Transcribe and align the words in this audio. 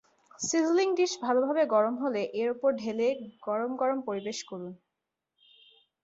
Sizzling 0.39 0.87
dish 0.97 1.11
ভালোভাবে 1.25 1.63
গরম 1.73 1.95
হলে 2.03 2.21
এর 2.39 2.47
ওপর 2.51 2.69
ঢেলে 2.81 3.07
গরমগরম 3.47 3.99
পরিবেশন 4.07 4.45
করুন। 4.49 4.73